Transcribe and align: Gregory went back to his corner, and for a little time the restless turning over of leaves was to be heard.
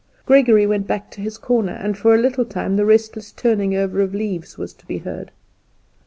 Gregory 0.25 0.65
went 0.65 0.87
back 0.87 1.11
to 1.11 1.21
his 1.21 1.37
corner, 1.37 1.73
and 1.73 1.95
for 1.95 2.15
a 2.15 2.17
little 2.17 2.43
time 2.43 2.75
the 2.75 2.85
restless 2.87 3.31
turning 3.31 3.75
over 3.75 4.01
of 4.01 4.15
leaves 4.15 4.57
was 4.57 4.73
to 4.73 4.83
be 4.87 4.97
heard. 4.97 5.29